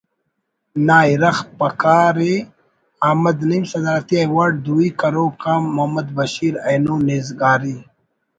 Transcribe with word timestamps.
نا 0.85 0.97
اِرغ 1.09 1.37
بکار 1.59 2.15
ءِ 2.33 2.33
احمد 3.07 3.37
نعیم 3.49 3.63
صدارتی 3.71 4.15
ایوارڈ 4.21 4.53
دوئی 4.65 4.89
کروک 4.99 5.41
آ 5.51 5.53
محمد 5.75 6.07
بشیر 6.17 6.53
اینو 6.67 6.95
نیزگاری 7.07 7.75